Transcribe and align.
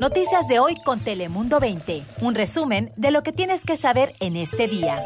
Noticias 0.00 0.46
de 0.46 0.58
hoy 0.58 0.76
con 0.84 1.00
Telemundo 1.00 1.58
20. 1.58 2.02
Un 2.20 2.34
resumen 2.34 2.92
de 2.96 3.10
lo 3.10 3.22
que 3.22 3.32
tienes 3.32 3.64
que 3.64 3.76
saber 3.76 4.14
en 4.20 4.36
este 4.36 4.68
día. 4.68 5.02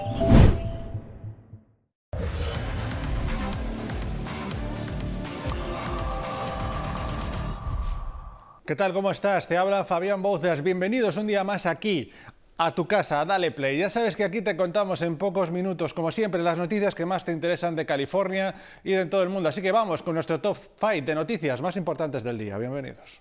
¿Qué 8.67 8.77
tal? 8.77 8.93
¿Cómo 8.93 9.11
estás? 9.11 9.47
Te 9.47 9.57
habla 9.57 9.85
Fabián 9.85 10.23
Bouzas. 10.23 10.63
Bienvenidos 10.63 11.17
un 11.17 11.27
día 11.27 11.45
más 11.45 11.67
aquí 11.67 12.13
a 12.59 12.75
tu 12.75 12.87
casa, 12.87 13.25
Dale 13.25 13.53
Play. 13.53 13.79
Ya 13.79 13.89
sabes 13.89 14.17
que 14.17 14.25
aquí 14.25 14.43
te 14.43 14.57
contamos 14.57 15.01
en 15.03 15.17
pocos 15.17 15.51
minutos, 15.51 15.95
como 15.95 16.11
siempre, 16.13 16.43
las 16.43 16.59
noticias 16.59 16.95
que 16.95 17.07
más 17.07 17.25
te 17.25 17.33
interesan 17.33 17.75
de 17.75 17.87
California 17.87 18.55
y 18.85 18.93
de 18.93 19.07
todo 19.07 19.23
el 19.23 19.29
mundo. 19.29 19.49
Así 19.49 19.63
que 19.63 19.73
vamos 19.73 20.03
con 20.03 20.15
nuestro 20.15 20.41
top 20.41 20.59
5 20.79 21.07
de 21.07 21.15
noticias 21.15 21.61
más 21.61 21.77
importantes 21.77 22.23
del 22.23 22.39
día. 22.39 22.59
Bienvenidos. 22.59 23.21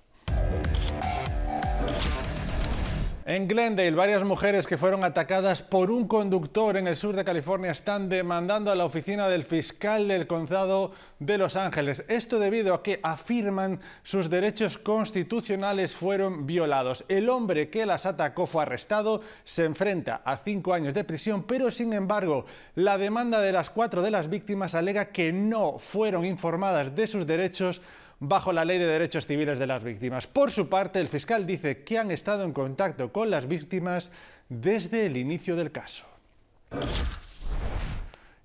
En 3.30 3.48
Glendale, 3.48 3.91
varias 3.91 4.23
mujeres 4.23 4.66
que 4.66 4.80
fueron 4.80 5.03
atacadas 5.03 5.62
por 5.62 5.91
un 5.91 6.08
conductor 6.08 6.76
en 6.77 6.88
el 6.88 6.98
sur 6.98 7.16
de 7.16 7.23
California 7.23 7.70
están 7.70 8.09
demandando 8.09 8.72
a 8.72 8.76
la 8.76 8.86
oficina 8.86 9.27
del 9.27 9.45
fiscal 9.45 10.08
del 10.08 10.26
condado 10.26 10.94
de 11.20 11.38
Los 11.38 11.55
Ángeles. 11.55 12.03
Esto 12.08 12.39
debido 12.39 12.73
a 12.73 12.81
que 12.81 13.00
afirman 13.03 13.81
sus 14.02 14.31
derechos 14.31 14.80
constitucionales 14.80 15.94
fueron 15.94 16.48
violados. 16.48 17.05
El 17.08 17.30
hombre 17.30 17.70
que 17.70 17.86
las 17.86 18.08
atacó 18.08 18.48
fue 18.48 18.63
arrestado, 18.63 19.22
se 19.44 19.64
enfrenta 19.64 20.23
a 20.25 20.38
cinco 20.38 20.73
años 20.73 20.95
de 20.95 21.03
prisión, 21.03 21.44
pero 21.44 21.70
sin 21.70 21.94
embargo, 21.94 22.48
la 22.73 22.98
demanda 22.98 23.41
de 23.41 23.52
las 23.52 23.70
cuatro 23.70 24.02
de 24.02 24.09
las 24.09 24.27
víctimas 24.27 24.73
alega 24.73 25.11
que 25.11 25.31
no 25.31 25.77
fueron 25.77 26.25
informadas 26.25 26.95
de 26.95 27.05
sus 27.05 27.27
derechos 27.27 27.80
bajo 28.20 28.52
la 28.52 28.66
Ley 28.66 28.78
de 28.78 28.88
Derechos 28.88 29.26
Civiles 29.26 29.59
de 29.59 29.68
las 29.68 29.84
Víctimas. 29.84 30.28
Por 30.28 30.52
su 30.52 30.68
parte, 30.68 31.00
el 31.00 31.08
fiscal 31.08 31.46
dice 31.46 31.84
que 31.84 31.98
han 31.98 32.12
estado 32.12 32.44
en 32.44 32.54
contacto 32.54 33.12
con 33.12 33.30
las 33.30 33.48
víctimas 33.48 34.12
desde 34.50 35.05
el 35.05 35.18
inicio 35.18 35.56
del 35.56 35.72
caso. 35.72 36.06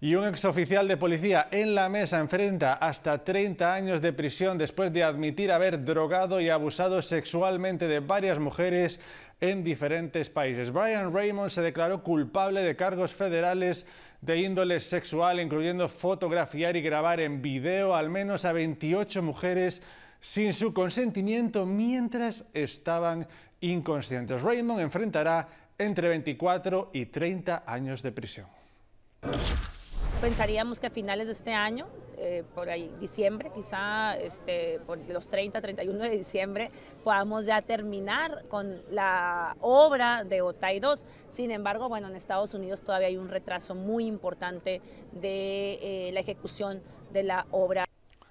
Y 0.00 0.16
un 0.16 0.26
exoficial 0.26 0.86
de 0.86 0.98
policía 0.98 1.48
en 1.50 1.74
la 1.74 1.88
mesa 1.88 2.20
enfrenta 2.20 2.74
hasta 2.74 3.24
30 3.24 3.72
años 3.72 4.02
de 4.02 4.12
prisión 4.12 4.58
después 4.58 4.92
de 4.92 5.02
admitir 5.02 5.50
haber 5.50 5.82
drogado 5.82 6.40
y 6.42 6.50
abusado 6.50 7.00
sexualmente 7.00 7.88
de 7.88 8.00
varias 8.00 8.38
mujeres 8.38 9.00
en 9.40 9.64
diferentes 9.64 10.28
países. 10.28 10.70
Brian 10.72 11.12
Raymond 11.12 11.50
se 11.50 11.62
declaró 11.62 12.02
culpable 12.02 12.62
de 12.62 12.76
cargos 12.76 13.12
federales 13.12 13.86
de 14.24 14.40
índole 14.40 14.80
sexual, 14.80 15.38
incluyendo 15.38 15.88
fotografiar 15.88 16.76
y 16.76 16.82
grabar 16.82 17.20
en 17.20 17.42
video 17.42 17.94
al 17.94 18.08
menos 18.08 18.44
a 18.44 18.52
28 18.52 19.22
mujeres 19.22 19.82
sin 20.20 20.54
su 20.54 20.72
consentimiento 20.72 21.66
mientras 21.66 22.44
estaban 22.54 23.26
inconscientes. 23.60 24.40
Raymond 24.40 24.80
enfrentará 24.80 25.48
entre 25.76 26.08
24 26.08 26.90
y 26.94 27.06
30 27.06 27.64
años 27.66 28.02
de 28.02 28.12
prisión. 28.12 28.46
Pensaríamos 30.24 30.80
que 30.80 30.86
a 30.86 30.90
finales 30.90 31.26
de 31.26 31.34
este 31.34 31.52
año, 31.52 31.86
eh, 32.16 32.44
por 32.54 32.70
ahí 32.70 32.90
diciembre, 32.98 33.50
quizá 33.54 34.16
este, 34.16 34.80
por 34.86 34.96
los 35.06 35.28
30, 35.28 35.60
31 35.60 35.98
de 35.98 36.08
diciembre, 36.08 36.70
podamos 37.04 37.44
ya 37.44 37.60
terminar 37.60 38.46
con 38.48 38.80
la 38.90 39.54
obra 39.60 40.24
de 40.24 40.40
OTAI 40.40 40.80
2. 40.80 41.04
Sin 41.28 41.50
embargo, 41.50 41.90
bueno, 41.90 42.08
en 42.08 42.16
Estados 42.16 42.54
Unidos 42.54 42.80
todavía 42.80 43.08
hay 43.08 43.18
un 43.18 43.28
retraso 43.28 43.74
muy 43.74 44.06
importante 44.06 44.80
de 45.12 46.08
eh, 46.08 46.10
la 46.14 46.20
ejecución 46.20 46.80
de 47.12 47.22
la 47.22 47.46
obra. 47.50 47.83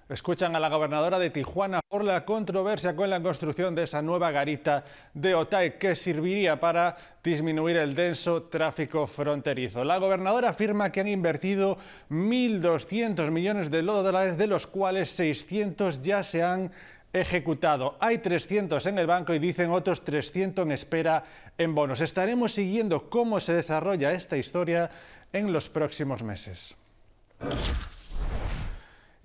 Escuchan 0.06 0.54
a 0.54 0.60
la 0.60 0.68
gobernadora 0.68 1.18
de 1.18 1.30
Tijuana 1.30 1.80
por 1.88 2.04
la 2.04 2.26
controversia 2.26 2.94
con 2.94 3.08
la 3.08 3.22
construcción 3.22 3.74
de 3.74 3.84
esa 3.84 4.02
nueva 4.02 4.30
garita 4.32 4.84
de 5.14 5.34
Otay 5.34 5.78
que 5.78 5.96
serviría 5.96 6.60
para 6.60 6.94
disminuir 7.22 7.78
el 7.78 7.94
denso 7.94 8.42
tráfico 8.42 9.06
fronterizo. 9.06 9.82
La 9.82 9.96
gobernadora 9.96 10.50
afirma 10.50 10.92
que 10.92 11.00
han 11.00 11.08
invertido 11.08 11.78
1.200 12.10 13.30
millones 13.30 13.70
de 13.70 13.80
dólares, 13.80 14.36
de 14.36 14.46
los 14.46 14.66
cuales 14.66 15.08
600 15.10 16.02
ya 16.02 16.22
se 16.22 16.42
han 16.42 16.70
ejecutado. 17.14 17.96
Hay 17.98 18.18
300 18.18 18.84
en 18.84 18.98
el 18.98 19.06
banco 19.06 19.32
y 19.32 19.38
dicen 19.38 19.70
otros 19.70 20.04
300 20.04 20.66
en 20.66 20.72
espera 20.72 21.24
en 21.56 21.74
bonos. 21.74 22.02
Estaremos 22.02 22.52
siguiendo 22.52 23.08
cómo 23.08 23.40
se 23.40 23.54
desarrolla 23.54 24.12
esta 24.12 24.36
historia 24.36 24.90
en 25.32 25.50
los 25.50 25.70
próximos 25.70 26.22
meses. 26.22 26.76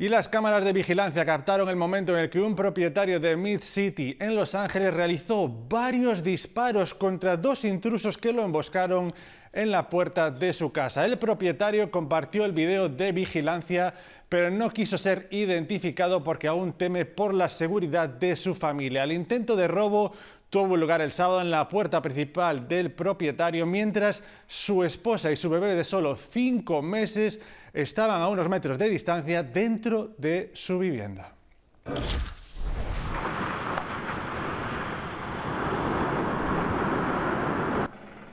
Y 0.02 0.08
las 0.08 0.30
cámaras 0.30 0.64
de 0.64 0.72
vigilancia 0.72 1.26
captaron 1.26 1.68
el 1.68 1.76
momento 1.76 2.14
en 2.14 2.20
el 2.20 2.30
que 2.30 2.40
un 2.40 2.56
propietario 2.56 3.20
de 3.20 3.36
Mid 3.36 3.60
City 3.64 4.16
en 4.18 4.34
Los 4.34 4.56
Ángeles 4.56 4.94
realizó 4.94 5.50
varios 5.50 6.24
disparos 6.24 6.94
contra 6.94 7.36
dos 7.36 7.66
intrusos 7.66 8.18
que 8.18 8.32
lo 8.32 8.42
emboscaron 8.46 9.14
en 9.52 9.72
la 9.72 9.90
puerta 9.90 10.32
de 10.32 10.54
su 10.54 10.72
casa. 10.72 11.04
El 11.04 11.18
propietario 11.18 11.92
compartió 11.92 12.46
el 12.46 12.54
video 12.54 12.88
de 12.88 13.12
vigilancia, 13.12 13.94
pero 14.30 14.50
no 14.50 14.70
quiso 14.70 14.98
ser 14.98 15.28
identificado 15.32 16.24
porque 16.24 16.48
aún 16.48 16.72
teme 16.72 17.04
por 17.04 17.34
la 17.34 17.50
seguridad 17.50 18.08
de 18.08 18.38
su 18.38 18.56
familia. 18.56 19.04
El 19.04 19.12
intento 19.12 19.58
de 19.58 19.68
robo 19.68 20.14
tuvo 20.50 20.78
lugar 20.78 21.02
el 21.02 21.12
sábado 21.12 21.42
en 21.42 21.52
la 21.52 21.68
puerta 21.70 22.02
principal 22.02 22.68
del 22.68 22.92
propietario, 22.92 23.66
mientras 23.66 24.24
su 24.48 24.84
esposa 24.84 25.32
y 25.32 25.36
su 25.36 25.50
bebé 25.50 25.76
de 25.76 25.84
solo 25.84 26.16
cinco 26.16 26.82
meses 26.82 27.40
estaban 27.74 28.22
a 28.22 28.28
unos 28.28 28.50
metros 28.50 28.78
de 28.78 28.90
distancia 28.90 29.44
dentro 29.44 30.12
de 30.18 30.52
su 30.54 30.80
vivienda. 30.80 31.34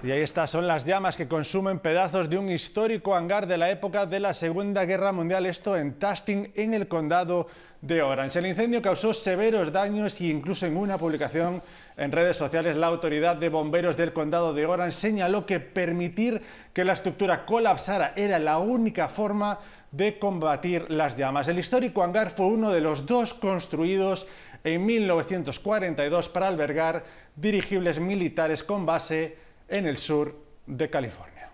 Y 0.02 0.10
ahí 0.10 0.20
está, 0.20 0.46
son 0.46 0.66
las 0.66 0.84
llamas 0.84 1.16
que 1.16 1.26
consumen 1.26 1.78
pedazos 1.78 2.28
de 2.28 2.36
un 2.36 2.50
histórico 2.50 3.14
hangar 3.14 3.46
de 3.46 3.56
la 3.56 3.70
época 3.70 4.04
de 4.04 4.20
la 4.20 4.34
Segunda 4.34 4.84
Guerra 4.84 5.10
Mundial, 5.10 5.46
esto 5.46 5.74
en 5.74 5.98
Tasting, 5.98 6.52
en 6.54 6.74
el 6.74 6.86
condado 6.86 7.48
de 7.80 8.02
Orange. 8.02 8.38
El 8.38 8.46
incendio 8.46 8.82
causó 8.82 9.14
severos 9.14 9.72
daños 9.72 10.20
y 10.20 10.30
incluso 10.30 10.66
en 10.66 10.76
una 10.76 10.98
publicación 10.98 11.62
en 11.96 12.12
redes 12.12 12.36
sociales, 12.36 12.76
la 12.76 12.88
autoridad 12.88 13.36
de 13.36 13.48
bomberos 13.48 13.96
del 13.96 14.12
condado 14.12 14.52
de 14.52 14.66
Orange 14.66 14.98
señaló 14.98 15.46
que 15.46 15.60
permitir 15.60 16.42
que 16.74 16.84
la 16.84 16.92
estructura 16.92 17.46
colapsara 17.46 18.12
era 18.16 18.38
la 18.38 18.58
única 18.58 19.08
forma 19.08 19.60
de 19.92 20.18
combatir 20.18 20.90
las 20.90 21.16
llamas. 21.16 21.48
El 21.48 21.58
histórico 21.58 22.02
hangar 22.02 22.30
fue 22.30 22.46
uno 22.46 22.70
de 22.70 22.82
los 22.82 23.06
dos 23.06 23.32
construidos 23.32 24.26
en 24.62 24.84
1942 24.84 26.28
para 26.28 26.48
albergar 26.48 27.02
dirigibles 27.34 27.98
militares 27.98 28.62
con 28.62 28.84
base 28.84 29.45
en 29.68 29.86
el 29.86 29.98
sur 29.98 30.34
de 30.66 30.90
California. 30.90 31.50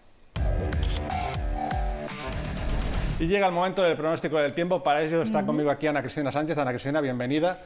Y 3.19 3.27
llega 3.27 3.47
el 3.47 3.53
momento 3.53 3.83
del 3.83 3.97
pronóstico 3.97 4.39
del 4.39 4.53
tiempo. 4.53 4.83
Para 4.83 5.03
ello 5.03 5.23
está 5.23 5.47
conmigo 5.47 5.71
aquí 5.71 5.87
Ana 5.87 6.03
Cristina 6.03 6.33
Sánchez. 6.33 6.59
Ana 6.59 6.73
Cristina, 6.73 7.01
bienvenida. 7.01 7.61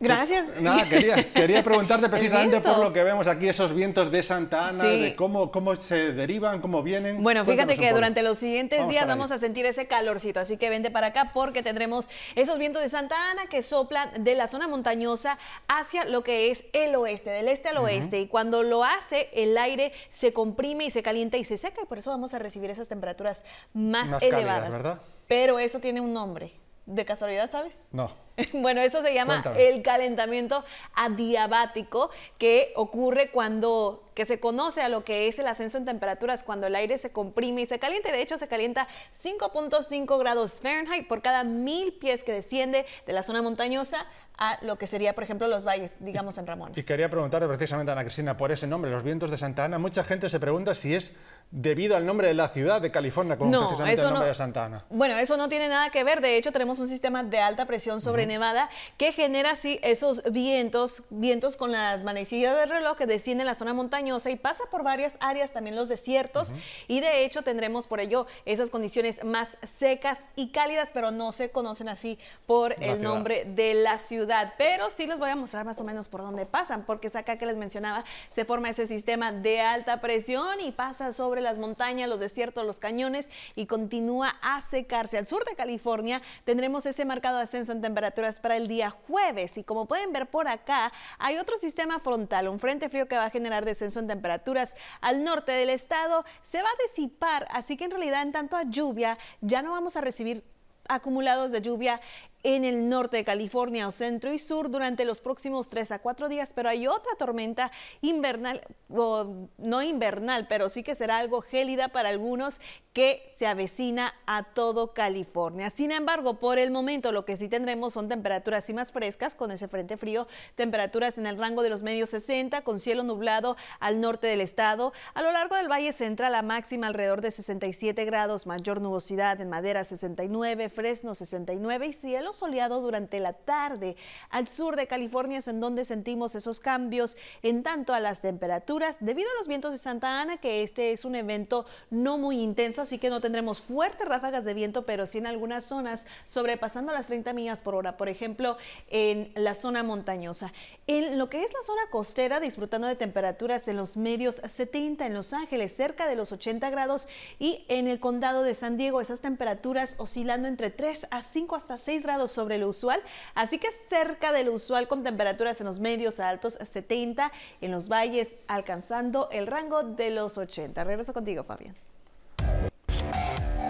Gracias. 0.00 0.60
Nada, 0.62 0.88
quería, 0.88 1.32
quería 1.32 1.62
preguntarte 1.62 2.08
precisamente 2.10 2.60
por 2.60 2.78
lo 2.78 2.92
que 2.92 3.04
vemos 3.04 3.26
aquí, 3.26 3.48
esos 3.48 3.74
vientos 3.74 4.10
de 4.10 4.22
Santa 4.22 4.68
Ana, 4.68 4.84
de 4.84 5.14
cómo, 5.14 5.52
cómo 5.52 5.76
se 5.76 6.12
derivan, 6.12 6.60
cómo 6.60 6.82
vienen. 6.82 7.22
Bueno, 7.22 7.44
fíjate 7.44 7.76
que 7.76 7.92
durante 7.92 8.22
los 8.22 8.38
siguientes 8.38 8.88
días 8.88 9.06
vamos 9.06 9.30
a 9.30 9.38
sentir 9.38 9.66
ese 9.66 9.86
calorcito, 9.86 10.40
así 10.40 10.56
que 10.56 10.70
vente 10.70 10.90
para 10.90 11.08
acá 11.08 11.30
porque 11.34 11.62
tendremos 11.62 12.08
esos 12.34 12.58
vientos 12.58 12.82
de 12.82 12.88
Santa 12.88 13.30
Ana 13.30 13.46
que 13.46 13.62
soplan 13.62 14.24
de 14.24 14.34
la 14.34 14.46
zona 14.46 14.66
montañosa 14.66 15.38
hacia 15.68 16.04
lo 16.06 16.24
que 16.24 16.50
es 16.50 16.64
el 16.72 16.94
oeste, 16.94 17.30
del 17.30 17.48
este 17.48 17.68
al 17.68 17.76
oeste. 17.78 18.20
Y 18.20 18.26
cuando 18.26 18.62
lo 18.62 18.84
hace, 18.84 19.28
el 19.34 19.56
aire 19.58 19.92
se 20.08 20.32
comprime 20.32 20.86
y 20.86 20.90
se 20.90 21.02
calienta 21.02 21.36
y 21.36 21.44
se 21.44 21.58
seca, 21.58 21.82
y 21.82 21.86
por 21.86 21.98
eso 21.98 22.10
vamos 22.10 22.32
a 22.32 22.38
recibir 22.38 22.70
esas 22.70 22.88
temperaturas 22.88 23.44
más, 23.74 24.10
elevadas. 24.22 24.72
¿verdad? 24.72 25.00
Pero 25.28 25.58
eso 25.58 25.78
tiene 25.78 26.00
un 26.00 26.12
nombre. 26.12 26.52
¿De 26.86 27.04
casualidad 27.04 27.50
sabes? 27.50 27.88
No. 27.92 28.10
Bueno, 28.54 28.80
eso 28.80 29.02
se 29.02 29.12
llama 29.12 29.44
el 29.58 29.82
calentamiento 29.82 30.64
adiabático 30.94 32.10
que 32.38 32.72
ocurre 32.74 33.30
cuando, 33.30 34.02
que 34.14 34.24
se 34.24 34.40
conoce 34.40 34.80
a 34.82 34.88
lo 34.88 35.04
que 35.04 35.28
es 35.28 35.38
el 35.38 35.46
ascenso 35.46 35.78
en 35.78 35.84
temperaturas 35.84 36.42
cuando 36.42 36.66
el 36.66 36.74
aire 36.74 36.96
se 36.98 37.12
comprime 37.12 37.62
y 37.62 37.66
se 37.66 37.78
calienta. 37.78 38.10
De 38.10 38.22
hecho, 38.22 38.38
se 38.38 38.48
calienta 38.48 38.88
5.5 39.22 40.18
grados 40.18 40.60
Fahrenheit 40.60 41.06
por 41.06 41.22
cada 41.22 41.44
mil 41.44 41.92
pies 41.92 42.24
que 42.24 42.32
desciende 42.32 42.86
de 43.06 43.12
la 43.12 43.22
zona 43.22 43.42
montañosa 43.42 44.06
a 44.40 44.58
lo 44.62 44.76
que 44.76 44.86
sería, 44.86 45.14
por 45.14 45.22
ejemplo, 45.22 45.46
los 45.48 45.66
valles, 45.66 45.96
digamos, 46.00 46.38
en 46.38 46.46
Ramón. 46.46 46.72
Y 46.74 46.82
quería 46.82 47.10
preguntarle 47.10 47.46
precisamente 47.46 47.90
a 47.90 47.92
Ana 47.92 48.04
Cristina 48.04 48.38
por 48.38 48.50
ese 48.50 48.66
nombre, 48.66 48.90
los 48.90 49.04
vientos 49.04 49.30
de 49.30 49.36
Santa 49.36 49.66
Ana. 49.66 49.78
Mucha 49.78 50.02
gente 50.02 50.30
se 50.30 50.40
pregunta 50.40 50.74
si 50.74 50.94
es 50.94 51.12
debido 51.50 51.96
al 51.96 52.06
nombre 52.06 52.28
de 52.28 52.34
la 52.34 52.48
ciudad 52.48 52.80
de 52.80 52.92
California, 52.92 53.36
como 53.36 53.50
precisamente 53.50 54.00
el 54.00 54.10
nombre 54.10 54.28
de 54.28 54.34
Santa 54.34 54.64
Ana. 54.64 54.84
Bueno, 54.88 55.18
eso 55.18 55.36
no 55.36 55.48
tiene 55.48 55.68
nada 55.68 55.90
que 55.90 56.04
ver. 56.04 56.20
De 56.20 56.36
hecho, 56.36 56.52
tenemos 56.52 56.78
un 56.78 56.86
sistema 56.86 57.24
de 57.24 57.38
alta 57.38 57.66
presión 57.66 58.00
sobre 58.00 58.24
Nevada 58.24 58.70
que 58.96 59.12
genera 59.12 59.50
así 59.50 59.80
esos 59.82 60.22
vientos, 60.30 61.02
vientos 61.10 61.56
con 61.56 61.72
las 61.72 62.04
manecillas 62.04 62.56
del 62.56 62.70
reloj 62.70 62.96
que 62.96 63.06
descienden 63.06 63.46
la 63.46 63.54
zona 63.54 63.74
montañosa 63.74 64.30
y 64.30 64.36
pasa 64.36 64.64
por 64.70 64.84
varias 64.84 65.16
áreas, 65.20 65.52
también 65.52 65.74
los 65.76 65.88
desiertos. 65.88 66.54
Y 66.86 67.00
de 67.00 67.24
hecho, 67.24 67.42
tendremos 67.42 67.88
por 67.88 68.00
ello 68.00 68.26
esas 68.46 68.70
condiciones 68.70 69.24
más 69.24 69.58
secas 69.64 70.20
y 70.36 70.52
cálidas, 70.52 70.90
pero 70.94 71.10
no 71.10 71.32
se 71.32 71.50
conocen 71.50 71.88
así 71.88 72.18
por 72.46 72.76
el 72.80 73.02
nombre 73.02 73.44
de 73.44 73.74
la 73.74 73.98
ciudad. 73.98 74.29
Pero 74.58 74.90
sí 74.90 75.06
les 75.06 75.18
voy 75.18 75.30
a 75.30 75.36
mostrar 75.36 75.64
más 75.64 75.80
o 75.80 75.84
menos 75.84 76.08
por 76.08 76.22
dónde 76.22 76.46
pasan, 76.46 76.84
porque 76.84 77.08
es 77.08 77.16
acá 77.16 77.36
que 77.36 77.46
les 77.46 77.56
mencionaba, 77.56 78.04
se 78.28 78.44
forma 78.44 78.68
ese 78.68 78.86
sistema 78.86 79.32
de 79.32 79.60
alta 79.60 80.00
presión 80.00 80.60
y 80.60 80.72
pasa 80.72 81.12
sobre 81.12 81.40
las 81.40 81.58
montañas, 81.58 82.08
los 82.08 82.20
desiertos, 82.20 82.64
los 82.64 82.78
cañones 82.78 83.30
y 83.56 83.66
continúa 83.66 84.36
a 84.42 84.60
secarse. 84.60 85.18
Al 85.18 85.26
sur 85.26 85.44
de 85.44 85.56
California 85.56 86.22
tendremos 86.44 86.86
ese 86.86 87.04
marcado 87.04 87.38
ascenso 87.38 87.72
en 87.72 87.80
temperaturas 87.80 88.40
para 88.40 88.56
el 88.56 88.68
día 88.68 88.90
jueves 88.90 89.58
y 89.58 89.64
como 89.64 89.86
pueden 89.86 90.12
ver 90.12 90.30
por 90.30 90.48
acá, 90.48 90.92
hay 91.18 91.38
otro 91.38 91.58
sistema 91.58 91.98
frontal, 91.98 92.48
un 92.48 92.60
frente 92.60 92.88
frío 92.88 93.08
que 93.08 93.16
va 93.16 93.26
a 93.26 93.30
generar 93.30 93.64
descenso 93.64 94.00
en 94.00 94.06
temperaturas 94.06 94.76
al 95.00 95.24
norte 95.24 95.52
del 95.52 95.70
estado, 95.70 96.24
se 96.42 96.62
va 96.62 96.68
a 96.68 96.82
disipar, 96.88 97.48
así 97.50 97.76
que 97.76 97.84
en 97.84 97.90
realidad 97.90 98.22
en 98.22 98.32
tanto 98.32 98.56
a 98.56 98.62
lluvia 98.62 99.18
ya 99.40 99.62
no 99.62 99.72
vamos 99.72 99.96
a 99.96 100.00
recibir 100.00 100.44
acumulados 100.88 101.52
de 101.52 101.60
lluvia 101.60 102.00
en 102.42 102.64
el 102.64 102.88
norte 102.88 103.18
de 103.18 103.24
California 103.24 103.86
o 103.86 103.92
centro 103.92 104.32
y 104.32 104.38
sur 104.38 104.70
durante 104.70 105.04
los 105.04 105.20
próximos 105.20 105.68
3 105.68 105.92
a 105.92 105.98
4 105.98 106.28
días, 106.28 106.52
pero 106.54 106.68
hay 106.68 106.86
otra 106.86 107.12
tormenta 107.18 107.70
invernal, 108.00 108.62
o 108.88 109.48
no 109.58 109.82
invernal, 109.82 110.46
pero 110.48 110.68
sí 110.68 110.82
que 110.82 110.94
será 110.94 111.18
algo 111.18 111.42
gélida 111.42 111.88
para 111.88 112.08
algunos 112.08 112.60
que 112.92 113.30
se 113.36 113.46
avecina 113.46 114.14
a 114.26 114.42
todo 114.42 114.94
California. 114.94 115.70
Sin 115.70 115.92
embargo, 115.92 116.40
por 116.40 116.58
el 116.58 116.72
momento 116.72 117.12
lo 117.12 117.24
que 117.24 117.36
sí 117.36 117.48
tendremos 117.48 117.92
son 117.92 118.08
temperaturas 118.08 118.68
y 118.68 118.74
más 118.74 118.90
frescas 118.90 119.36
con 119.36 119.52
ese 119.52 119.68
frente 119.68 119.96
frío, 119.96 120.26
temperaturas 120.56 121.16
en 121.18 121.26
el 121.26 121.38
rango 121.38 121.62
de 121.62 121.70
los 121.70 121.82
medios 121.82 122.10
60 122.10 122.62
con 122.62 122.80
cielo 122.80 123.04
nublado 123.04 123.56
al 123.78 124.00
norte 124.00 124.26
del 124.26 124.40
estado. 124.40 124.92
A 125.14 125.22
lo 125.22 125.30
largo 125.30 125.54
del 125.54 125.70
Valle 125.70 125.92
Central 125.92 126.32
la 126.32 126.42
máxima 126.42 126.88
alrededor 126.88 127.20
de 127.20 127.30
67 127.30 128.04
grados, 128.04 128.46
mayor 128.46 128.80
nubosidad 128.80 129.40
en 129.40 129.50
Madera 129.50 129.84
69, 129.84 130.68
Fresno 130.68 131.14
69 131.14 131.86
y 131.86 131.92
cielo 131.92 132.29
soleado 132.32 132.80
durante 132.80 133.20
la 133.20 133.32
tarde. 133.32 133.96
Al 134.30 134.48
sur 134.48 134.76
de 134.76 134.86
California 134.86 135.38
es 135.38 135.48
en 135.48 135.60
donde 135.60 135.84
sentimos 135.84 136.34
esos 136.34 136.60
cambios 136.60 137.16
en 137.42 137.62
tanto 137.62 137.94
a 137.94 138.00
las 138.00 138.20
temperaturas 138.20 138.98
debido 139.00 139.30
a 139.30 139.38
los 139.38 139.48
vientos 139.48 139.72
de 139.72 139.78
Santa 139.78 140.20
Ana, 140.20 140.38
que 140.38 140.62
este 140.62 140.92
es 140.92 141.04
un 141.04 141.14
evento 141.14 141.66
no 141.90 142.18
muy 142.18 142.40
intenso 142.42 142.82
así 142.82 142.98
que 142.98 143.10
no 143.10 143.20
tendremos 143.20 143.60
fuertes 143.60 144.08
ráfagas 144.08 144.44
de 144.44 144.54
viento, 144.54 144.84
pero 144.86 145.06
sí 145.06 145.18
en 145.18 145.26
algunas 145.26 145.64
zonas 145.64 146.06
sobrepasando 146.24 146.92
las 146.92 147.06
30 147.06 147.32
millas 147.32 147.60
por 147.60 147.74
hora, 147.74 147.96
por 147.96 148.08
ejemplo, 148.08 148.56
en 148.88 149.32
la 149.34 149.54
zona 149.54 149.82
montañosa. 149.82 150.52
En 150.86 151.18
lo 151.18 151.30
que 151.30 151.42
es 151.42 151.52
la 151.52 151.62
zona 151.64 151.82
costera, 151.90 152.40
disfrutando 152.40 152.86
de 152.86 152.96
temperaturas 152.96 153.66
en 153.68 153.76
los 153.76 153.96
medios 153.96 154.36
70 154.36 155.06
en 155.06 155.14
Los 155.14 155.32
Ángeles, 155.32 155.74
cerca 155.74 156.08
de 156.08 156.16
los 156.16 156.32
80 156.32 156.68
grados, 156.70 157.08
y 157.38 157.64
en 157.68 157.86
el 157.86 158.00
condado 158.00 158.42
de 158.42 158.54
San 158.54 158.76
Diego, 158.76 159.00
esas 159.00 159.20
temperaturas 159.20 159.94
oscilando 159.98 160.48
entre 160.48 160.70
3 160.70 161.06
a 161.10 161.22
5 161.22 161.56
hasta 161.56 161.78
6 161.78 162.02
grados 162.02 162.19
sobre 162.26 162.58
lo 162.58 162.68
usual, 162.68 163.02
así 163.34 163.58
que 163.58 163.68
cerca 163.88 164.32
de 164.32 164.44
lo 164.44 164.52
usual 164.52 164.88
con 164.88 165.02
temperaturas 165.02 165.60
en 165.60 165.66
los 165.66 165.78
medios 165.78 166.20
a 166.20 166.28
altos 166.28 166.54
70, 166.54 167.32
en 167.60 167.70
los 167.70 167.88
valles 167.88 168.34
alcanzando 168.48 169.28
el 169.30 169.46
rango 169.46 169.82
de 169.82 170.10
los 170.10 170.38
80. 170.38 170.84
Regreso 170.84 171.12
contigo, 171.12 171.44
Fabián. 171.44 171.74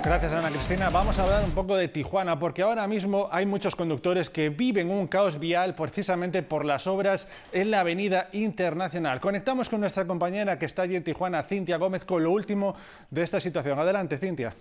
Gracias 0.02 0.32
Ana 0.32 0.48
Cristina. 0.48 0.88
Vamos 0.88 1.18
a 1.18 1.24
hablar 1.24 1.44
un 1.44 1.50
poco 1.50 1.76
de 1.76 1.86
Tijuana 1.86 2.38
porque 2.38 2.62
ahora 2.62 2.86
mismo 2.86 3.28
hay 3.30 3.44
muchos 3.44 3.76
conductores 3.76 4.30
que 4.30 4.48
viven 4.48 4.90
un 4.90 5.06
caos 5.06 5.38
vial 5.38 5.74
precisamente 5.74 6.42
por 6.42 6.64
las 6.64 6.86
obras 6.86 7.28
en 7.52 7.70
la 7.70 7.80
Avenida 7.80 8.30
Internacional. 8.32 9.20
Conectamos 9.20 9.68
con 9.68 9.80
nuestra 9.80 10.06
compañera 10.06 10.58
que 10.58 10.64
está 10.64 10.82
allí 10.82 10.96
en 10.96 11.04
Tijuana, 11.04 11.42
Cintia 11.42 11.76
Gómez, 11.76 12.06
con 12.06 12.24
lo 12.24 12.30
último 12.30 12.74
de 13.10 13.22
esta 13.22 13.42
situación. 13.42 13.78
Adelante, 13.78 14.16
Cintia. 14.16 14.54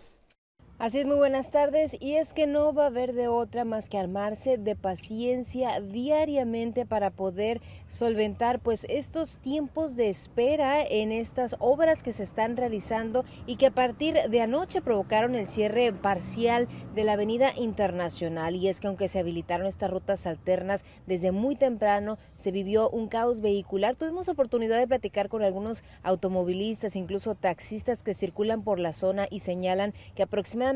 Así 0.79 0.99
es, 0.99 1.05
muy 1.05 1.17
buenas 1.17 1.51
tardes. 1.51 1.97
Y 1.99 2.13
es 2.13 2.31
que 2.33 2.47
no 2.47 2.73
va 2.73 2.83
a 2.83 2.87
haber 2.87 3.11
de 3.11 3.27
otra 3.27 3.65
más 3.65 3.89
que 3.89 3.97
armarse 3.97 4.57
de 4.57 4.77
paciencia 4.77 5.81
diariamente 5.81 6.85
para 6.85 7.09
poder 7.09 7.59
solventar 7.89 8.61
pues 8.61 8.85
estos 8.87 9.39
tiempos 9.39 9.97
de 9.97 10.07
espera 10.07 10.81
en 10.81 11.11
estas 11.11 11.57
obras 11.59 12.01
que 12.01 12.13
se 12.13 12.23
están 12.23 12.55
realizando 12.55 13.25
y 13.45 13.57
que 13.57 13.65
a 13.65 13.71
partir 13.71 14.15
de 14.29 14.41
anoche 14.41 14.81
provocaron 14.81 15.35
el 15.35 15.49
cierre 15.49 15.91
parcial 15.91 16.69
de 16.95 17.03
la 17.03 17.13
Avenida 17.13 17.51
Internacional. 17.57 18.55
Y 18.55 18.69
es 18.69 18.79
que 18.79 18.87
aunque 18.87 19.09
se 19.09 19.19
habilitaron 19.19 19.67
estas 19.67 19.91
rutas 19.91 20.25
alternas 20.27 20.85
desde 21.07 21.33
muy 21.33 21.57
temprano, 21.57 22.17
se 22.35 22.51
vivió 22.51 22.89
un 22.89 23.09
caos 23.09 23.41
vehicular. 23.41 23.97
Tuvimos 23.97 24.29
oportunidad 24.29 24.79
de 24.79 24.87
platicar 24.87 25.27
con 25.27 25.43
algunos 25.43 25.83
automovilistas, 26.03 26.95
incluso 26.95 27.35
taxistas 27.35 28.01
que 28.01 28.13
circulan 28.13 28.63
por 28.63 28.79
la 28.79 28.93
zona 28.93 29.27
y 29.29 29.39
señalan 29.39 29.93
que 30.15 30.23
aproximadamente 30.23 30.68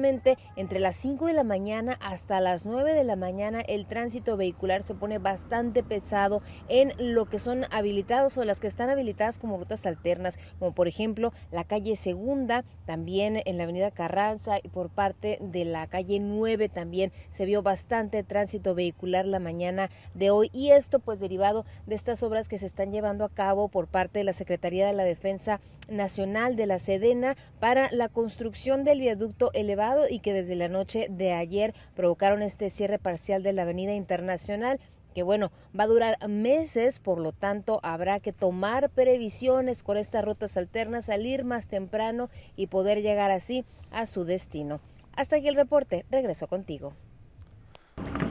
entre 0.56 0.80
las 0.80 0.96
5 0.96 1.28
de 1.28 1.34
la 1.34 1.44
mañana 1.44 2.00
hasta 2.02 2.40
las 2.40 2.66
9 2.66 2.94
de 2.94 3.04
la 3.04 3.16
mañana 3.16 3.62
el 3.62 3.86
tránsito 3.86 4.38
vehicular 4.38 4.82
se 4.82 4.96
pone 4.96 5.20
bastante 5.20 5.84
pesado 5.84 6.42
en 6.68 6.94
lo 6.98 7.26
que 7.26 7.38
son 7.38 7.66
habilitados 7.70 8.38
o 8.38 8.44
las 8.44 8.60
que 8.60 8.66
están 8.66 8.90
habilitadas 8.90 9.38
como 9.38 9.58
rutas 9.58 9.86
alternas, 9.86 10.40
como 10.58 10.72
por 10.72 10.88
ejemplo 10.88 11.32
la 11.52 11.64
calle 11.64 11.96
Segunda, 11.96 12.66
también 12.88 13.42
en 13.46 13.58
la 13.58 13.66
avenida 13.66 13.92
Carranza 13.92 14.58
y 14.64 14.70
por 14.70 14.90
parte 14.90 15.38
de 15.42 15.64
la 15.64 15.86
calle 15.86 16.20
9 16.20 16.70
también 16.70 17.12
se 17.30 17.46
vio 17.46 17.62
bastante 17.62 18.24
tránsito 18.24 18.74
vehicular 18.74 19.26
la 19.26 19.40
mañana 19.40 19.92
de 20.16 20.32
hoy 20.32 20.50
y 20.54 20.72
esto 20.72 21.00
pues 21.00 21.20
derivado 21.20 21.66
de 21.86 21.94
estas 21.94 22.24
obras 22.24 22.48
que 22.48 22.58
se 22.58 22.66
están 22.66 22.92
llevando 22.92 23.26
a 23.26 23.30
cabo 23.30 23.68
por 23.68 23.88
parte 23.88 24.20
de 24.20 24.26
la 24.26 24.34
Secretaría 24.34 24.88
de 24.88 24.94
la 24.94 25.04
Defensa 25.04 25.60
Nacional 25.88 26.56
de 26.56 26.66
la 26.66 26.80
Sedena 26.80 27.36
para 27.60 27.92
la 27.92 28.10
construcción 28.10 28.84
del 28.84 29.00
viaducto 29.00 29.52
elevado 29.54 29.83
y 30.10 30.20
que 30.20 30.34
desde 30.34 30.56
la 30.56 30.70
noche 30.70 31.08
de 31.10 31.34
ayer 31.34 31.74
provocaron 31.96 32.42
este 32.42 32.70
cierre 32.70 33.00
parcial 33.00 33.44
de 33.44 33.54
la 33.54 33.64
Avenida 33.64 33.94
Internacional 33.94 34.80
que 35.14 35.24
bueno, 35.24 35.52
va 35.78 35.84
a 35.84 35.88
durar 35.88 36.28
meses, 36.28 37.00
por 37.00 37.20
lo 37.20 37.32
tanto 37.32 37.80
habrá 37.84 38.20
que 38.20 38.34
tomar 38.34 38.90
previsiones 38.90 39.84
con 39.84 39.98
estas 39.98 40.26
rutas 40.26 40.58
alternas, 40.58 41.06
salir 41.06 41.44
más 41.44 41.68
temprano 41.68 42.30
y 42.56 42.68
poder 42.68 43.02
llegar 43.02 43.32
así 43.32 43.64
a 43.92 44.06
su 44.06 44.26
destino. 44.26 44.82
Hasta 45.16 45.36
aquí 45.36 45.48
el 45.48 45.56
reporte, 45.56 46.06
regreso 46.10 46.48
contigo. 46.48 46.94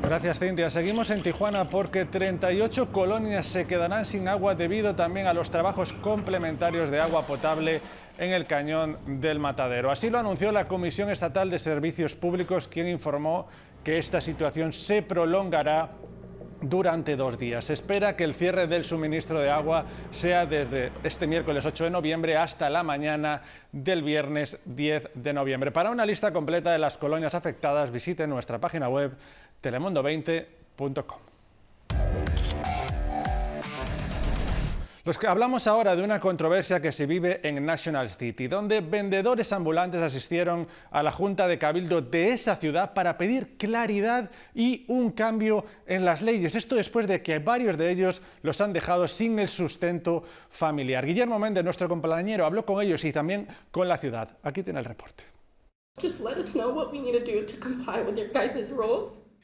Gracias, 0.02 0.40
Cintia. 0.40 0.68
Seguimos 0.68 1.10
en 1.10 1.22
Tijuana 1.22 1.64
porque 1.64 2.04
38 2.04 2.90
colonias 2.90 3.46
se 3.46 3.68
quedarán 3.68 4.04
sin 4.04 4.26
agua 4.26 4.56
debido 4.56 4.96
también 4.96 5.28
a 5.28 5.32
los 5.32 5.52
trabajos 5.52 5.92
complementarios 5.92 6.90
de 6.90 7.00
agua 7.00 7.22
potable 7.22 7.80
en 8.18 8.32
el 8.32 8.46
cañón 8.46 8.98
del 9.20 9.38
Matadero. 9.38 9.90
Así 9.90 10.10
lo 10.10 10.18
anunció 10.18 10.52
la 10.52 10.68
Comisión 10.68 11.10
Estatal 11.10 11.50
de 11.50 11.58
Servicios 11.58 12.14
Públicos, 12.14 12.68
quien 12.68 12.88
informó 12.88 13.48
que 13.84 13.98
esta 13.98 14.20
situación 14.20 14.72
se 14.72 15.02
prolongará 15.02 15.90
durante 16.62 17.16
dos 17.16 17.38
días. 17.38 17.64
Se 17.64 17.74
espera 17.74 18.16
que 18.16 18.24
el 18.24 18.34
cierre 18.34 18.66
del 18.66 18.84
suministro 18.84 19.40
de 19.40 19.50
agua 19.50 19.84
sea 20.12 20.46
desde 20.46 20.92
este 21.02 21.26
miércoles 21.26 21.66
8 21.66 21.84
de 21.84 21.90
noviembre 21.90 22.36
hasta 22.36 22.70
la 22.70 22.82
mañana 22.82 23.42
del 23.72 24.02
viernes 24.02 24.58
10 24.64 25.10
de 25.14 25.32
noviembre. 25.32 25.72
Para 25.72 25.90
una 25.90 26.06
lista 26.06 26.32
completa 26.32 26.72
de 26.72 26.78
las 26.78 26.96
colonias 26.98 27.34
afectadas, 27.34 27.90
visite 27.90 28.26
nuestra 28.26 28.60
página 28.60 28.88
web 28.88 29.12
telemundo20.com. 29.62 31.18
Los 35.04 35.18
que 35.18 35.26
hablamos 35.26 35.66
ahora 35.66 35.96
de 35.96 36.04
una 36.04 36.20
controversia 36.20 36.80
que 36.80 36.92
se 36.92 37.06
vive 37.06 37.40
en 37.42 37.66
National 37.66 38.08
City, 38.08 38.46
donde 38.46 38.80
vendedores 38.80 39.52
ambulantes 39.52 40.00
asistieron 40.00 40.68
a 40.92 41.02
la 41.02 41.10
Junta 41.10 41.48
de 41.48 41.58
Cabildo 41.58 42.02
de 42.02 42.28
esa 42.28 42.54
ciudad 42.54 42.94
para 42.94 43.18
pedir 43.18 43.56
claridad 43.56 44.30
y 44.54 44.84
un 44.86 45.10
cambio 45.10 45.64
en 45.88 46.04
las 46.04 46.22
leyes. 46.22 46.54
Esto 46.54 46.76
después 46.76 47.08
de 47.08 47.20
que 47.20 47.40
varios 47.40 47.76
de 47.76 47.90
ellos 47.90 48.22
los 48.42 48.60
han 48.60 48.72
dejado 48.72 49.08
sin 49.08 49.40
el 49.40 49.48
sustento 49.48 50.22
familiar. 50.50 51.04
Guillermo 51.04 51.36
Méndez, 51.36 51.64
nuestro 51.64 51.88
compañero, 51.88 52.44
habló 52.44 52.64
con 52.64 52.80
ellos 52.80 53.02
y 53.02 53.12
también 53.12 53.48
con 53.72 53.88
la 53.88 53.98
ciudad. 53.98 54.38
Aquí 54.44 54.62
tiene 54.62 54.78
el 54.78 54.84
reporte. 54.84 55.24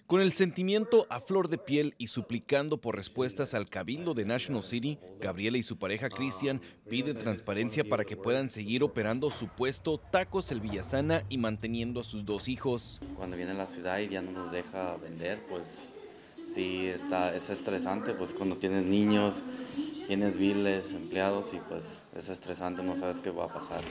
Con 0.09 0.23
el 0.23 0.33
sentimiento 0.33 1.07
a 1.11 1.21
flor 1.21 1.51
de 1.51 1.59
piel 1.59 1.95
y 1.99 2.07
suplicando 2.07 2.81
por 2.81 2.97
respuestas 2.97 3.53
al 3.53 3.69
cabildo 3.69 4.15
de 4.15 4.25
National 4.25 4.65
City, 4.65 4.99
Gabriela 5.21 5.59
y 5.59 5.63
su 5.63 5.79
pareja 5.79 6.09
Christian 6.09 6.63
piden 6.89 7.15
transparencia 7.15 7.85
para 7.85 8.07
que 8.07 8.17
puedan 8.17 8.49
seguir 8.49 8.83
operando 8.83 9.31
su 9.31 9.49
puesto 9.49 9.99
Tacos 9.99 10.51
El 10.51 10.63
Villasana 10.63 11.25
y 11.29 11.37
manteniendo 11.37 12.01
a 12.01 12.05
sus 12.05 12.25
dos 12.25 12.49
hijos. 12.49 13.03
Cuando 13.17 13.37
viene 13.37 13.51
a 13.53 13.57
la 13.57 13.67
ciudad 13.67 13.99
y 13.99 14.09
ya 14.09 14.23
no 14.23 14.31
nos 14.31 14.51
deja 14.51 14.97
vender, 14.97 15.43
pues 15.47 15.81
sí 16.55 16.87
está, 16.87 17.37
es 17.37 17.51
estresante, 17.51 18.15
pues 18.15 18.33
cuando 18.33 18.57
tienes 18.57 18.87
niños, 18.87 19.43
tienes 20.07 20.39
biles, 20.39 20.93
empleados 20.93 21.53
y 21.53 21.59
pues 21.69 22.05
es 22.17 22.31
estresante, 22.31 22.83
no 22.83 22.97
sabes 22.97 23.21
qué 23.21 23.29
va 23.31 23.45
a 23.45 23.53
pasar. 23.53 23.83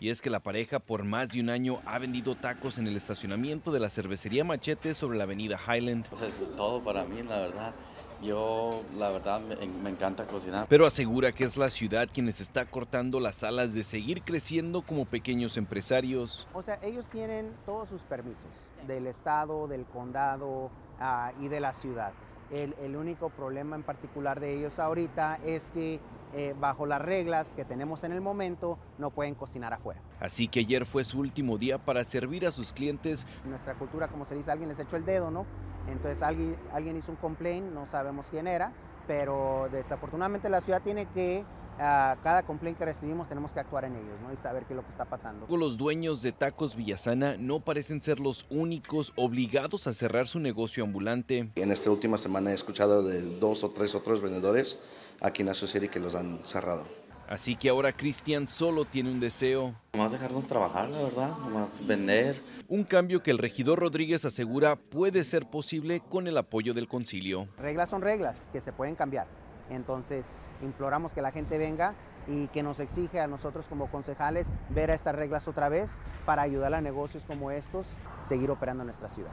Y 0.00 0.10
es 0.10 0.20
que 0.20 0.30
la 0.30 0.40
pareja 0.40 0.78
por 0.78 1.04
más 1.04 1.30
de 1.30 1.40
un 1.40 1.50
año 1.50 1.80
ha 1.86 1.98
vendido 1.98 2.34
tacos 2.34 2.78
en 2.78 2.86
el 2.86 2.96
estacionamiento 2.96 3.72
de 3.72 3.80
la 3.80 3.88
cervecería 3.88 4.44
Machete 4.44 4.94
sobre 4.94 5.16
la 5.16 5.24
avenida 5.24 5.58
Highland. 5.58 6.06
Pues 6.08 6.32
todo 6.56 6.82
para 6.82 7.04
mí, 7.04 7.22
la 7.22 7.40
verdad. 7.40 7.74
Yo, 8.22 8.82
la 8.94 9.10
verdad, 9.10 9.40
me, 9.40 9.90
encanta 9.90 10.24
cocinar. 10.24 10.66
Pero 10.68 10.86
asegura 10.86 11.32
que 11.32 11.44
es 11.44 11.56
la 11.56 11.68
ciudad 11.68 12.08
quien 12.12 12.26
les 12.26 12.40
está 12.40 12.64
cortando 12.64 13.20
las 13.20 13.42
alas 13.42 13.74
de 13.74 13.84
seguir 13.84 14.22
creciendo 14.22 14.82
como 14.82 15.04
pequeños 15.04 15.56
empresarios. 15.56 16.46
O 16.54 16.62
sea, 16.62 16.78
ellos 16.82 17.06
tienen 17.06 17.52
todos 17.66 17.88
sus 17.88 18.00
permisos 18.02 18.46
del 18.86 19.06
estado, 19.06 19.68
del 19.68 19.84
condado 19.84 20.70
ah, 20.98 21.32
y 21.40 21.48
de 21.48 21.60
la 21.60 21.72
ciudad. 21.72 22.12
El, 22.50 22.74
el, 22.80 22.96
único 22.96 23.28
problema 23.28 23.76
en 23.76 23.82
particular 23.82 24.40
de 24.40 24.56
ellos 24.56 24.78
ahorita 24.78 25.40
es 25.44 25.70
que 25.70 26.00
eh, 26.34 26.54
bajo 26.58 26.86
las 26.86 27.00
reglas 27.00 27.54
que 27.54 27.64
tenemos 27.64 28.04
en 28.04 28.12
el 28.12 28.20
momento 28.20 28.78
no 28.98 29.10
pueden 29.10 29.34
cocinar 29.34 29.72
afuera. 29.72 30.00
Así 30.20 30.48
que 30.48 30.60
ayer 30.60 30.86
fue 30.86 31.04
su 31.04 31.20
último 31.20 31.58
día 31.58 31.78
para 31.78 32.04
servir 32.04 32.46
a 32.46 32.50
sus 32.50 32.72
clientes. 32.72 33.26
En 33.44 33.50
nuestra 33.50 33.74
cultura, 33.74 34.08
como 34.08 34.24
se 34.24 34.34
dice, 34.34 34.50
alguien 34.50 34.68
les 34.68 34.78
echó 34.78 34.96
el 34.96 35.04
dedo, 35.04 35.30
¿no? 35.30 35.46
Entonces 35.88 36.22
alguien, 36.22 36.56
alguien 36.72 36.96
hizo 36.96 37.12
un 37.12 37.16
complaint, 37.16 37.72
no 37.72 37.86
sabemos 37.86 38.26
quién 38.30 38.46
era, 38.46 38.72
pero 39.06 39.68
desafortunadamente 39.70 40.48
la 40.48 40.60
ciudad 40.60 40.82
tiene 40.82 41.06
que 41.06 41.44
a 41.78 42.16
cada 42.22 42.42
complaint 42.44 42.78
que 42.78 42.84
recibimos 42.84 43.28
tenemos 43.28 43.52
que 43.52 43.60
actuar 43.60 43.84
en 43.84 43.96
ellos 43.96 44.20
¿no? 44.22 44.32
y 44.32 44.36
saber 44.36 44.64
qué 44.64 44.74
es 44.74 44.76
lo 44.76 44.84
que 44.84 44.90
está 44.90 45.04
pasando. 45.04 45.46
Los 45.48 45.76
dueños 45.76 46.22
de 46.22 46.32
Tacos 46.32 46.76
Villasana 46.76 47.36
no 47.38 47.60
parecen 47.60 48.02
ser 48.02 48.20
los 48.20 48.46
únicos 48.50 49.12
obligados 49.16 49.86
a 49.86 49.94
cerrar 49.94 50.26
su 50.26 50.38
negocio 50.38 50.84
ambulante. 50.84 51.50
En 51.54 51.72
esta 51.72 51.90
última 51.90 52.18
semana 52.18 52.50
he 52.50 52.54
escuchado 52.54 53.02
de 53.02 53.22
dos 53.22 53.64
o 53.64 53.70
tres 53.70 53.94
otros 53.94 54.20
vendedores 54.20 54.78
aquí 55.20 55.42
en 55.42 55.54
Serie 55.54 55.88
que 55.88 56.00
los 56.00 56.14
han 56.14 56.40
cerrado. 56.44 56.84
Así 57.28 57.56
que 57.56 57.68
ahora 57.68 57.92
Cristian 57.92 58.46
solo 58.46 58.84
tiene 58.84 59.10
un 59.10 59.18
deseo. 59.18 59.74
Nomás 59.94 60.12
dejarnos 60.12 60.46
trabajar, 60.46 60.88
la 60.88 61.02
verdad, 61.02 61.30
nomás 61.38 61.84
vender. 61.84 62.40
Un 62.68 62.84
cambio 62.84 63.22
que 63.22 63.32
el 63.32 63.38
regidor 63.38 63.80
Rodríguez 63.80 64.24
asegura 64.24 64.76
puede 64.76 65.24
ser 65.24 65.48
posible 65.48 66.00
con 66.08 66.28
el 66.28 66.36
apoyo 66.36 66.72
del 66.72 66.86
concilio. 66.86 67.48
Reglas 67.58 67.90
son 67.90 68.02
reglas 68.02 68.48
que 68.52 68.60
se 68.60 68.72
pueden 68.72 68.94
cambiar. 68.94 69.26
Entonces, 69.70 70.36
imploramos 70.62 71.12
que 71.12 71.22
la 71.22 71.32
gente 71.32 71.58
venga 71.58 71.94
y 72.28 72.48
que 72.48 72.62
nos 72.62 72.80
exige 72.80 73.20
a 73.20 73.26
nosotros 73.26 73.66
como 73.68 73.88
concejales 73.88 74.46
ver 74.70 74.90
a 74.90 74.94
estas 74.94 75.14
reglas 75.14 75.46
otra 75.48 75.68
vez 75.68 75.98
para 76.24 76.42
ayudar 76.42 76.74
a 76.74 76.80
negocios 76.80 77.24
como 77.26 77.50
estos 77.50 77.96
seguir 78.22 78.50
operando 78.50 78.82
en 78.82 78.88
nuestra 78.88 79.08
ciudad. 79.08 79.30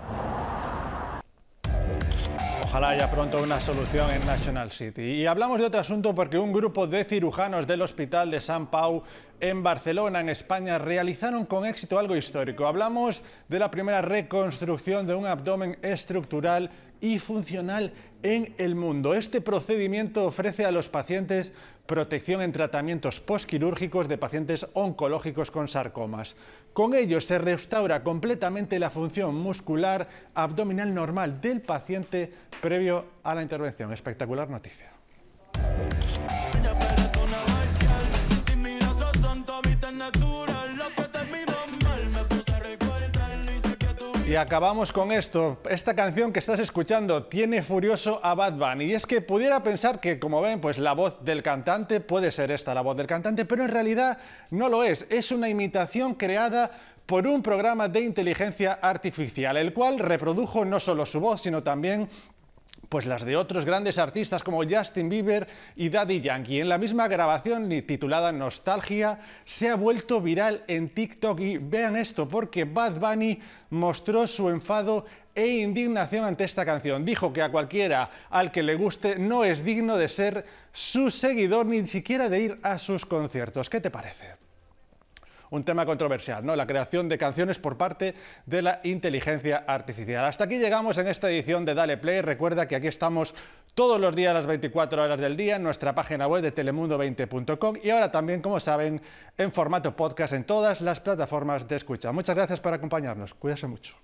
Ojalá 2.74 2.90
haya 2.90 3.12
pronto 3.12 3.40
una 3.44 3.60
solución 3.60 4.10
en 4.10 4.26
National 4.26 4.72
City. 4.72 5.02
Y 5.04 5.28
hablamos 5.28 5.60
de 5.60 5.66
otro 5.66 5.80
asunto 5.80 6.16
porque 6.16 6.40
un 6.40 6.52
grupo 6.52 6.88
de 6.88 7.04
cirujanos 7.04 7.68
del 7.68 7.84
Hospital 7.84 8.32
de 8.32 8.42
San 8.42 8.66
Pau 8.66 9.04
en 9.40 9.62
Barcelona, 9.62 10.22
en 10.22 10.30
España, 10.30 10.80
realizaron 10.80 11.46
con 11.46 11.68
éxito 11.68 12.00
algo 12.00 12.16
histórico. 12.16 12.66
Hablamos 12.66 13.22
de 13.48 13.60
la 13.60 13.70
primera 13.70 14.02
reconstrucción 14.02 15.06
de 15.06 15.14
un 15.14 15.28
abdomen 15.28 15.78
estructural 15.84 16.72
y 17.04 17.20
funcional 17.20 17.92
en 18.24 18.56
el 18.58 18.76
mundo. 18.76 19.14
Este 19.14 19.42
procedimiento 19.42 20.26
ofrece 20.26 20.64
a 20.64 20.72
los 20.72 20.88
pacientes 20.88 21.52
protección 21.86 22.42
en 22.42 22.54
tratamientos 22.54 23.20
postquirúrgicos 23.20 24.08
de 24.08 24.18
pacientes 24.18 24.66
oncológicos 24.72 25.52
con 25.52 25.68
sarcomas. 25.68 26.38
Con 26.72 26.94
ello 26.94 27.20
se 27.20 27.40
restaura 27.40 28.04
completamente 28.04 28.80
la 28.80 28.90
función 28.90 29.36
muscular 29.36 30.08
abdominal 30.34 30.94
normal 30.94 31.42
del 31.42 31.60
paciente 31.60 32.32
previo 32.62 33.06
a 33.22 33.36
la 33.36 33.42
intervención. 33.42 33.92
Espectacular 33.92 34.50
noticia. 34.50 34.93
Y 44.34 44.36
acabamos 44.36 44.92
con 44.92 45.12
esto. 45.12 45.60
Esta 45.70 45.94
canción 45.94 46.34
que 46.34 46.40
estás 46.40 46.60
escuchando 46.60 47.26
tiene 47.26 47.62
furioso 47.62 48.20
a 48.24 48.34
Bad 48.34 48.54
Bunny. 48.54 48.86
Y 48.86 48.96
es 48.96 49.06
que 49.06 49.22
pudiera 49.22 49.62
pensar 49.62 50.00
que, 50.00 50.18
como 50.18 50.42
ven, 50.42 50.60
pues 50.60 50.80
la 50.80 50.94
voz 50.94 51.24
del 51.24 51.44
cantante 51.44 52.00
puede 52.00 52.32
ser 52.32 52.50
esta 52.50 52.74
la 52.74 52.82
voz 52.82 52.98
del 52.98 53.06
cantante, 53.06 53.46
pero 53.46 53.64
en 53.64 53.70
realidad 53.70 54.18
no 54.50 54.70
lo 54.70 54.84
es. 54.84 55.06
Es 55.12 55.32
una 55.32 55.50
imitación 55.50 56.16
creada 56.16 56.72
por 57.06 57.28
un 57.28 57.44
programa 57.44 57.88
de 57.88 58.02
inteligencia 58.02 58.80
artificial, 58.82 59.56
el 59.56 59.72
cual 59.72 60.00
reprodujo 60.00 60.66
no 60.66 60.80
solo 60.80 61.06
su 61.06 61.20
voz, 61.20 61.44
sino 61.44 61.62
también 61.62 62.10
pues 62.94 63.08
las 63.08 63.26
de 63.26 63.36
otros 63.36 63.66
grandes 63.66 63.98
artistas 63.98 64.44
como 64.44 64.64
Justin 64.70 65.10
Bieber 65.10 65.48
y 65.76 65.90
Daddy 65.90 66.22
Yankee. 66.22 66.60
En 66.60 66.70
la 66.70 66.78
misma 66.78 67.08
grabación 67.08 67.68
titulada 67.88 68.32
Nostalgia 68.32 69.18
se 69.46 69.68
ha 69.68 69.76
vuelto 69.76 70.22
viral 70.22 70.64
en 70.68 70.90
TikTok 70.90 71.40
y 71.40 71.58
vean 71.58 71.96
esto 71.96 72.28
porque 72.28 72.66
Bad 72.66 73.00
Bunny 73.00 73.40
mostró 73.72 74.28
su 74.28 74.48
enfado 74.48 75.08
e 75.34 75.48
indignación 75.48 76.24
ante 76.24 76.44
esta 76.44 76.68
canción. 76.68 77.04
Dijo 77.04 77.34
que 77.34 77.42
a 77.42 77.50
cualquiera 77.50 78.12
al 78.30 78.52
que 78.52 78.62
le 78.62 78.76
guste 78.76 79.18
no 79.18 79.44
es 79.44 79.66
digno 79.66 79.98
de 79.98 80.08
ser 80.08 80.46
su 80.72 81.10
seguidor 81.10 81.66
ni 81.66 81.88
siquiera 81.88 82.30
de 82.30 82.42
ir 82.42 82.60
a 82.62 82.78
sus 82.78 83.08
conciertos. 83.08 83.72
¿Qué 83.72 83.82
te 83.82 83.90
parece? 83.90 84.43
Un 85.54 85.64
tema 85.64 85.86
controversial, 85.86 86.44
¿no? 86.44 86.56
La 86.56 86.66
creación 86.66 87.08
de 87.08 87.20
canciones 87.20 87.60
por 87.60 87.78
parte 87.78 88.16
de 88.48 88.62
la 88.64 88.80
inteligencia 88.84 89.64
artificial. 89.68 90.26
Hasta 90.26 90.46
aquí 90.46 90.58
llegamos 90.58 90.98
en 90.98 91.08
esta 91.08 91.30
edición 91.30 91.64
de 91.64 91.76
Dale 91.76 91.98
Play. 91.98 92.22
Recuerda 92.22 92.68
que 92.68 92.76
aquí 92.76 92.88
estamos 92.88 93.36
todos 93.76 94.02
los 94.02 94.16
días 94.16 94.32
a 94.32 94.34
las 94.34 94.48
24 94.48 95.04
horas 95.04 95.20
del 95.20 95.38
día 95.38 95.58
en 95.58 95.64
nuestra 95.64 95.94
página 95.94 96.28
web 96.28 96.42
de 96.42 96.56
telemundo20.com 96.56 97.76
y 97.84 97.92
ahora 97.92 98.12
también, 98.12 98.42
como 98.42 98.60
saben, 98.60 99.00
en 99.38 99.52
formato 99.52 99.96
podcast 99.96 100.34
en 100.34 100.44
todas 100.44 100.82
las 100.82 101.00
plataformas 101.00 101.68
de 101.68 101.76
escucha. 101.76 102.12
Muchas 102.12 102.36
gracias 102.36 102.60
por 102.60 102.74
acompañarnos. 102.74 103.36
Cuídense 103.36 103.68
mucho. 103.68 103.96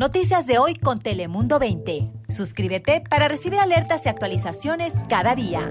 Noticias 0.00 0.46
de 0.46 0.56
hoy 0.56 0.76
con 0.76 0.98
Telemundo 0.98 1.58
20. 1.58 2.10
Suscríbete 2.30 3.02
para 3.10 3.28
recibir 3.28 3.58
alertas 3.58 4.06
y 4.06 4.08
actualizaciones 4.08 4.94
cada 5.10 5.34
día. 5.34 5.68